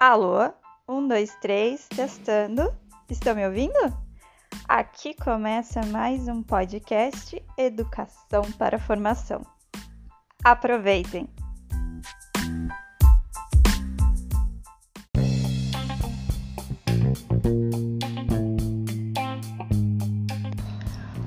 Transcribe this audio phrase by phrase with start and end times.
[0.00, 0.50] Alô?
[0.88, 2.72] Um, dois, três, testando.
[3.10, 3.74] Estão me ouvindo?
[4.66, 9.42] Aqui começa mais um podcast Educação para Formação.
[10.42, 11.28] Aproveitem!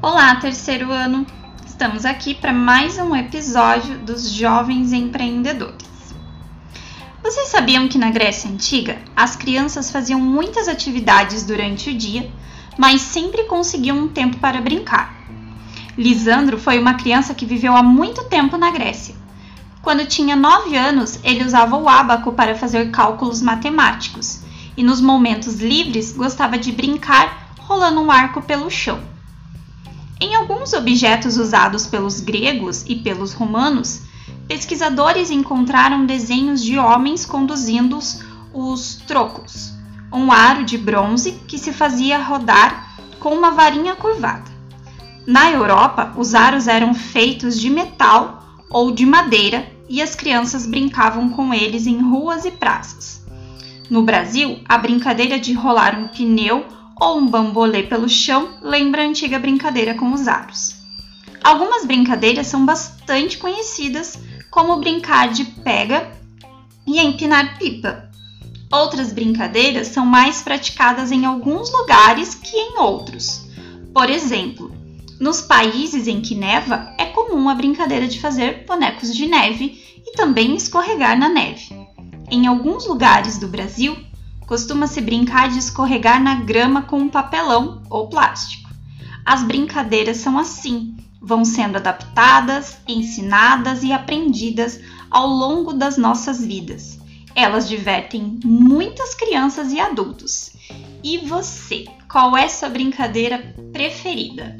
[0.00, 1.26] Olá, terceiro ano!
[1.66, 5.89] Estamos aqui para mais um episódio dos Jovens Empreendedores.
[7.30, 12.28] Vocês sabiam que na Grécia Antiga as crianças faziam muitas atividades durante o dia,
[12.76, 15.14] mas sempre conseguiam um tempo para brincar?
[15.96, 19.14] Lisandro foi uma criança que viveu há muito tempo na Grécia.
[19.80, 24.40] Quando tinha 9 anos, ele usava o ábaco para fazer cálculos matemáticos
[24.76, 28.98] e nos momentos livres gostava de brincar rolando um arco pelo chão.
[30.20, 34.09] Em alguns objetos usados pelos gregos e pelos romanos,
[34.50, 37.96] pesquisadores encontraram desenhos de homens conduzindo
[38.52, 39.72] os trocos,
[40.12, 44.50] um aro de bronze que se fazia rodar com uma varinha curvada.
[45.24, 51.28] Na Europa, os aros eram feitos de metal ou de madeira e as crianças brincavam
[51.28, 53.24] com eles em ruas e praças.
[53.88, 56.66] No Brasil, a brincadeira de rolar um pneu
[57.00, 60.74] ou um bambolê pelo chão lembra a antiga brincadeira com os aros.
[61.40, 64.18] Algumas brincadeiras são bastante conhecidas,
[64.50, 66.10] como brincar de pega
[66.86, 68.10] e empinar pipa.
[68.72, 73.48] Outras brincadeiras são mais praticadas em alguns lugares que em outros.
[73.92, 74.72] Por exemplo,
[75.20, 80.12] nos países em que neva, é comum a brincadeira de fazer bonecos de neve e
[80.12, 81.74] também escorregar na neve.
[82.30, 83.96] Em alguns lugares do Brasil,
[84.46, 88.59] costuma-se brincar de escorregar na grama com um papelão ou plástico.
[89.24, 96.98] As brincadeiras são assim, vão sendo adaptadas, ensinadas e aprendidas ao longo das nossas vidas.
[97.34, 100.52] Elas divertem muitas crianças e adultos.
[101.02, 104.59] E você, qual é sua brincadeira preferida?